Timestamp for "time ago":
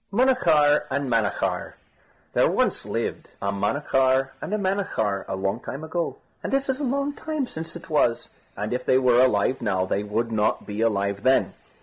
5.59-6.17